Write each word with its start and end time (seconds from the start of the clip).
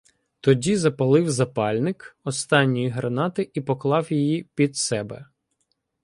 Тоді 0.41 0.75
запалив 0.77 1.29
запальник 1.31 2.17
останньої 2.23 2.89
гранати 2.89 3.51
і 3.53 3.61
поклав 3.61 4.11
її 4.13 4.43
під 4.55 4.75
себе. 4.77 5.25